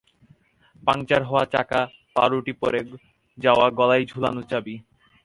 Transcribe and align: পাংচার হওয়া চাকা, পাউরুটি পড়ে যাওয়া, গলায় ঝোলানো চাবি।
পাংচার 0.83 1.21
হওয়া 1.23 1.43
চাকা, 1.45 1.81
পাউরুটি 2.15 2.53
পড়ে 2.61 2.81
যাওয়া, 3.37 3.65
গলায় 3.79 4.03
ঝোলানো 4.05 4.41
চাবি। 4.51 4.75